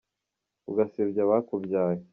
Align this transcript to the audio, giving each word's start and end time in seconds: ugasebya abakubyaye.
ugasebya 0.69 1.21
abakubyaye. 1.23 2.01